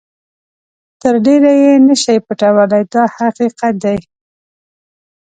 تر 1.01 1.13
ډېره 1.25 1.51
یې 1.61 1.73
نه 1.87 1.95
شئ 2.03 2.17
پټولای 2.25 2.83
دا 2.93 3.03
حقیقت 3.15 3.75
دی. 3.83 3.97